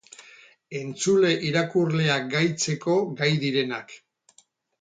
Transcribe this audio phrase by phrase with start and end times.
[0.79, 3.95] Entzule-irakurleak gaitzeko gai direnak.